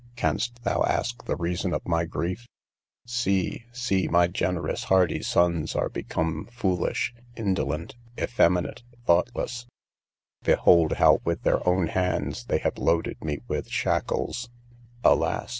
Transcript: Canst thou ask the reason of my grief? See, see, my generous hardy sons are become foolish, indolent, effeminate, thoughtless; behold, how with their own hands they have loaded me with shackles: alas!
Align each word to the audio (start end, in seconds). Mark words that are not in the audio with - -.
Canst 0.15 0.63
thou 0.63 0.81
ask 0.83 1.25
the 1.25 1.35
reason 1.35 1.75
of 1.75 1.87
my 1.87 2.05
grief? 2.05 2.47
See, 3.05 3.65
see, 3.71 4.07
my 4.07 4.25
generous 4.25 4.85
hardy 4.85 5.21
sons 5.21 5.75
are 5.75 5.89
become 5.89 6.47
foolish, 6.51 7.13
indolent, 7.37 7.93
effeminate, 8.19 8.81
thoughtless; 9.05 9.67
behold, 10.41 10.93
how 10.93 11.21
with 11.23 11.43
their 11.43 11.61
own 11.69 11.85
hands 11.85 12.45
they 12.45 12.57
have 12.57 12.79
loaded 12.79 13.23
me 13.23 13.41
with 13.47 13.67
shackles: 13.69 14.49
alas! 15.03 15.49